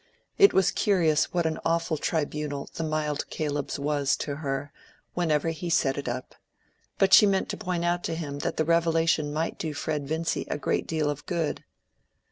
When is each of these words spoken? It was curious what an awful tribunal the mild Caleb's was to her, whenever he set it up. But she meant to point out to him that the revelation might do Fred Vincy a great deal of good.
It 0.39 0.51
was 0.51 0.71
curious 0.71 1.31
what 1.31 1.45
an 1.45 1.59
awful 1.63 1.95
tribunal 1.95 2.67
the 2.73 2.83
mild 2.83 3.29
Caleb's 3.29 3.77
was 3.77 4.15
to 4.15 4.37
her, 4.37 4.73
whenever 5.13 5.49
he 5.49 5.69
set 5.69 5.95
it 5.95 6.09
up. 6.09 6.33
But 6.97 7.13
she 7.13 7.27
meant 7.27 7.49
to 7.49 7.55
point 7.57 7.85
out 7.85 8.03
to 8.05 8.15
him 8.15 8.39
that 8.39 8.57
the 8.57 8.65
revelation 8.65 9.31
might 9.31 9.59
do 9.59 9.75
Fred 9.75 10.07
Vincy 10.07 10.47
a 10.49 10.57
great 10.57 10.87
deal 10.87 11.07
of 11.07 11.27
good. 11.27 11.65